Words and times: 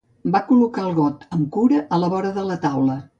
Va 0.35 0.39
col·locar 0.47 0.85
el 0.91 0.95
got 0.99 1.27
amb 1.37 1.45
cura 1.57 1.83
a 1.99 2.03
la 2.05 2.11
vora 2.15 2.33
de 2.39 2.47
la 2.49 2.59
taula. 2.65 2.97